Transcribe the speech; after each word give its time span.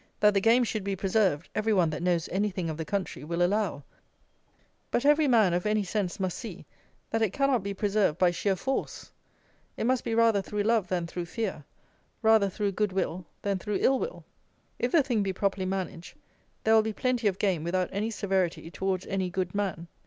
That 0.19 0.33
the 0.33 0.41
game 0.41 0.63
should 0.63 0.83
be 0.83 0.95
preserved, 0.95 1.47
every 1.53 1.73
one 1.73 1.91
that 1.91 2.01
knows 2.01 2.27
anything 2.29 2.71
of 2.71 2.77
the 2.77 2.85
country 2.85 3.23
will 3.23 3.43
allow; 3.43 3.83
but 4.89 5.05
every 5.05 5.27
man 5.27 5.53
of 5.53 5.67
any 5.67 5.83
sense 5.83 6.19
must 6.19 6.39
see 6.39 6.65
that 7.11 7.21
it 7.21 7.33
cannot 7.33 7.61
be 7.61 7.75
preserved 7.75 8.17
by 8.17 8.31
sheer 8.31 8.55
force. 8.55 9.11
It 9.77 9.83
must 9.83 10.03
be 10.03 10.15
rather 10.15 10.41
through 10.41 10.63
love 10.63 10.87
than 10.87 11.05
through 11.05 11.25
fear; 11.25 11.65
rather 12.23 12.49
through 12.49 12.71
good 12.71 12.91
will 12.93 13.27
than 13.43 13.59
through 13.59 13.77
ill 13.79 13.99
will. 13.99 14.25
If 14.79 14.91
the 14.91 15.03
thing 15.03 15.21
be 15.21 15.33
properly 15.33 15.67
managed, 15.67 16.15
there 16.63 16.73
will 16.73 16.81
be 16.81 16.93
plenty 16.93 17.27
of 17.27 17.37
game 17.37 17.63
without 17.63 17.89
any 17.91 18.09
severity 18.09 18.71
towards 18.71 19.05
any 19.05 19.29
good 19.29 19.53
man. 19.53 19.87